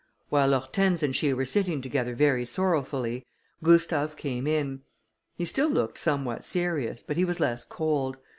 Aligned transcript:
While 0.29 0.49
Hortense 0.59 1.03
and 1.03 1.15
she 1.15 1.31
were 1.31 1.45
sitting 1.45 1.79
together 1.79 2.15
very 2.15 2.43
sorrowfully, 2.43 3.27
Gustave 3.61 4.15
came 4.15 4.47
in. 4.47 4.81
He 5.35 5.45
still 5.45 5.69
looked 5.69 5.99
somewhat 5.99 6.43
serious, 6.43 7.03
but 7.03 7.17
he 7.17 7.23
was 7.23 7.39
less 7.39 7.63
cold. 7.63 8.17